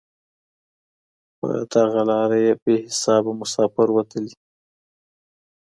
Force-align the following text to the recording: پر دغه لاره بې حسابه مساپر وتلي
پر 1.37 1.57
دغه 1.73 2.01
لاره 2.09 2.41
بې 2.63 2.75
حسابه 2.85 3.31
مساپر 3.39 3.87
وتلي 3.95 4.33